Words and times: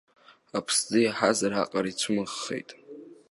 Аԥсӡы 0.57 0.99
иаҳазар 1.01 1.53
аҟара 1.61 1.89
ицәымыӷхеит. 1.91 2.69